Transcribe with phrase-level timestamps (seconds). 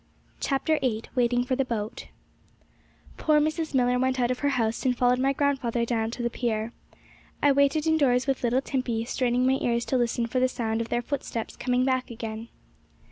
[0.39, 1.03] CHAPTER VIII.
[1.13, 2.07] WAITING FOR THE BOAT.
[3.17, 3.75] Poor Mrs.
[3.75, 6.73] Millar went out of her house, and followed my grandfather down to the pier.
[7.43, 10.89] I waited indoors with little Timpey, straining my ears to listen for the sound of
[10.89, 12.47] their footsteps coming back again.